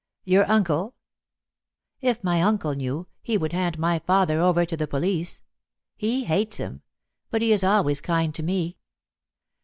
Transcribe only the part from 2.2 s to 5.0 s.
my uncle knew, he would hand my father over to the